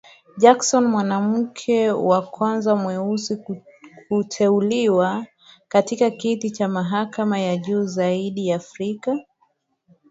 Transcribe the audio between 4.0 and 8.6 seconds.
kuteuliwa katika kiti cha mahakama ya juu zaidi ya